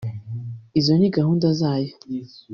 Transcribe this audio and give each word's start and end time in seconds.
izo 0.79 0.93
ni 0.97 1.09
gahunda 1.15 1.47
zayo 1.59 1.93